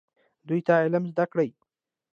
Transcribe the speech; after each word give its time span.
دوی 0.47 0.61
ته 0.67 0.73
علم 0.83 1.03
زده 1.11 1.25
کړئ 1.31 1.49